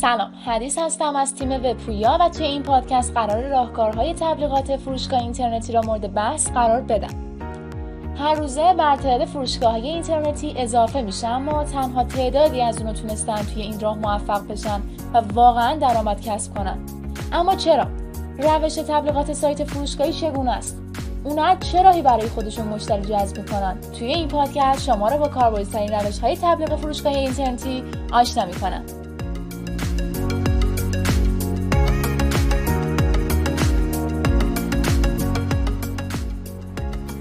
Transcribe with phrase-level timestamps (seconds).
[0.00, 5.72] سلام حدیث هستم از تیم وبپویا و توی این پادکست قرار راهکارهای تبلیغات فروشگاه اینترنتی
[5.72, 7.14] را مورد بحث قرار بدم.
[8.18, 13.62] هر روزه بر تعداد فروشگاه اینترنتی اضافه میشه اما تنها تعدادی از اونو تونستن توی
[13.62, 14.80] این راه موفق بشن
[15.14, 16.78] و واقعا درآمد کسب کنن.
[17.32, 17.86] اما چرا؟
[18.38, 20.78] روش تبلیغات سایت فروشگاهی چگونه است؟
[21.24, 25.92] اونا چه راهی برای خودشون مشتری جذب می‌کنن؟ توی این پادکست شما رو با کاربردترین
[25.92, 29.07] روش های تبلیغ فروشگاه اینترنتی آشنا می‌کنم.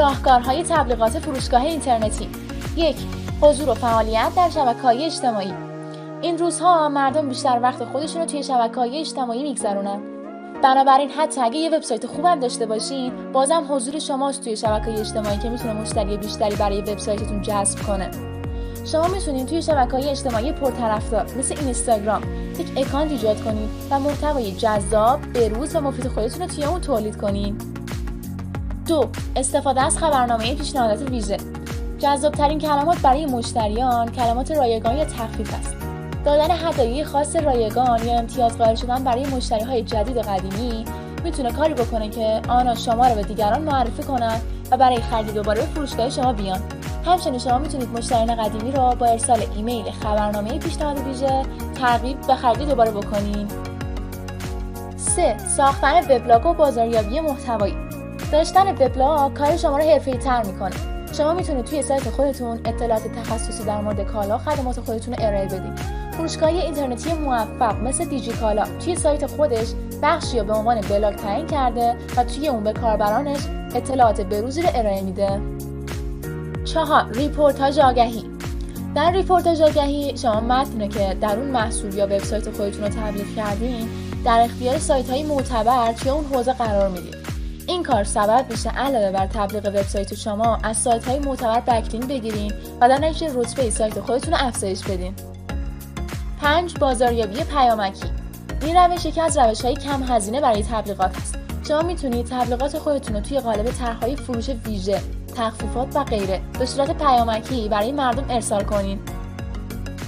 [0.00, 2.28] راهکارهای تبلیغات فروشگاه اینترنتی.
[2.76, 2.96] یک
[3.40, 5.52] حضور و فعالیت در شبکه‌های اجتماعی.
[6.22, 10.00] این روزها مردم بیشتر وقت خودشون رو توی شبکه‌های اجتماعی میگذرونن.
[10.62, 15.48] بنابراین حتی اگه یه وبسایت خوبم داشته باشین بازم حضور شماست توی شبکه اجتماعی که
[15.48, 18.10] می‌تونه مشتری بیشتری برای وبسایتتون جذب کنه.
[18.84, 22.22] شما می‌تونید توی شبکه های اجتماعی پرطرفدار مثل اینستاگرام
[22.58, 27.16] یک اکانت ایجاد کنید و محتوای جذاب بروز و مفید خودتون رو توی اون تولید
[27.16, 27.79] کنید
[28.90, 31.36] دو استفاده از خبرنامه پیشنهادات ویژه.
[31.98, 35.76] جذابترین کلمات برای مشتریان کلمات رایگان یا تخفیف است.
[36.24, 40.84] دادن هدایای خاص رایگان یا امتیاز قائل شدن برای مشتری های جدید و قدیمی
[41.24, 45.60] می‌تونه کاری بکنه که آنها شما را به دیگران معرفی کنند و برای خرید دوباره
[45.60, 46.60] به فروشگاه شما بیان.
[47.06, 51.42] همچنین شما می‌تونید مشتریان قدیمی را با ارسال ایمیل خبرنامه پیشنهاد ویژه
[51.80, 53.50] ترغیب و خرید دوباره بکنید.
[54.96, 55.38] 3.
[55.56, 57.89] ساختن وبلاگ و بازاریابی محتوایی.
[58.32, 60.76] داشتن وبلاگ کار شما رو تر می‌کنه.
[61.12, 66.00] شما می‌تونید توی سایت خودتون اطلاعات تخصصی در مورد کالا خدمات خودتون رو ارائه بدید.
[66.12, 69.66] فروشگاه اینترنتی موفق مثل دیجی کالا توی سایت خودش
[70.02, 73.40] بخشی رو به عنوان بلاگ تعیین کرده و توی اون به کاربرانش
[73.74, 75.40] اطلاعات بروزی رو ارائه میده.
[76.64, 78.30] چهار رپورتاژ آگهی.
[78.94, 83.88] در رپورتاژ آگهی شما متنی که در اون محصول یا وبسایت خودتون رو تبلیغ کردین
[84.24, 87.19] در اختیار سایت های معتبر توی اون حوزه قرار می‌دید
[87.70, 92.52] این کار سبب میشه علاوه بر تبلیغ وبسایت شما از سایت های معتبر backlink بگیرین
[92.80, 95.14] و در نتیجه رتبه سایت خودتون رو افزایش بدین.
[96.40, 98.06] 5 بازاریابی پیامکی.
[98.62, 101.38] این روش یکی از روش های کم هزینه برای تبلیغات است.
[101.68, 105.00] شما می‌تونید تبلیغات خودتون رو توی قالب طرحهای فروش ویژه
[105.36, 109.00] تخفیفات و غیره به صورت پیامکی برای مردم ارسال کنید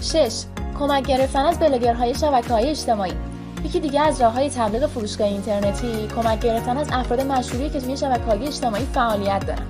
[0.00, 0.42] 6
[0.78, 3.31] کمک گرفتن از بلاگرهای شبکه های اجتماعی.
[3.64, 7.96] یکی دیگه از راه های تبلیغ فروشگاه اینترنتی کمک گرفتن از افراد مشهوری که توی
[7.96, 9.66] شبکه‌های اجتماعی فعالیت دارن.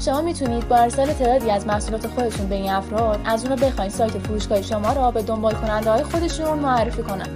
[0.00, 3.90] شما می‌تونید با ارسال تعدادی از محصولات خودتون به این افراد از اون رو بخواید
[3.90, 7.28] سایت فروشگاه شما را به دنبال کننده های خودشون معرفی کنن.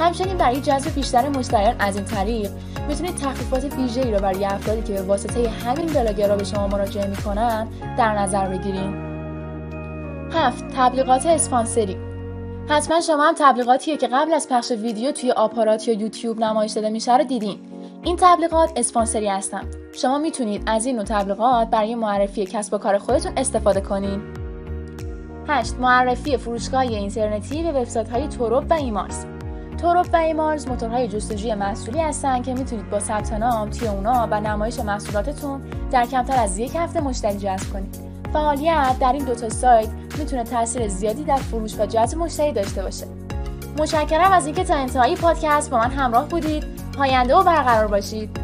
[0.00, 2.50] همچنین برای جذب بیشتر مشتریان از این طریق
[2.88, 7.68] می‌تونید تخفیفات ویژه‌ای را برای افرادی که به واسطه همین بلاگرها به شما مراجعه می‌کنن
[7.98, 8.94] در نظر بگیرید.
[10.32, 12.09] هفت تبلیغات اسپانسری.
[12.68, 16.90] حتما شما هم تبلیغاتیه که قبل از پخش ویدیو توی آپارات یا یوتیوب نمایش داده
[16.90, 17.58] میشه رو دیدین.
[18.02, 19.62] این تبلیغات اسپانسری هستن.
[19.92, 24.22] شما می‌تونید از این نوع تبلیغات برای معرفی کسب و کار خودتون استفاده کنین.
[25.48, 29.24] 8 معرفی فروشگاه اینترنتی به وبسایت های توروب و ایمارز.
[29.80, 34.40] توروب و ایمارز موتورهای جستجوی محصولی هستن که می‌تونید با ثبت نام توی اونا و
[34.40, 38.09] نمایش محصولاتتون در کمتر از یک هفته مشتری جذب کنید.
[38.32, 43.06] فعالیت در این دوتا سایت می‌تونه تاثیر زیادی در فروش و جذب مشتری داشته باشه.
[43.78, 46.64] متشکرم از اینکه تا انتهای پادکست با من همراه بودید.
[46.98, 48.39] پاینده و برقرار باشید.